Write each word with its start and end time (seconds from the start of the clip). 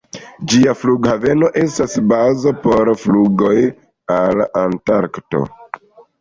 Ĝia 0.51 0.71
flughaveno 0.77 1.49
estas 1.63 1.93
bazo 2.13 2.53
por 2.63 2.89
flugoj 3.03 3.53
al 4.17 4.43
Antarkto. 4.63 5.45